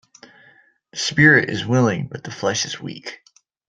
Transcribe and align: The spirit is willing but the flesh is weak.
The 0.89 0.97
spirit 0.97 1.51
is 1.51 1.63
willing 1.63 2.07
but 2.07 2.23
the 2.23 2.31
flesh 2.31 2.65
is 2.65 2.81
weak. 2.81 3.21